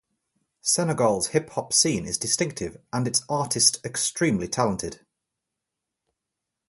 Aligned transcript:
Senegal's 0.61 1.27
hip 1.27 1.51
hop 1.51 1.71
scene 1.73 2.07
is 2.07 2.17
distinctive 2.17 2.81
and 2.91 3.07
its 3.07 3.21
artist 3.29 3.79
extremely 3.85 4.47
talented. 4.47 5.05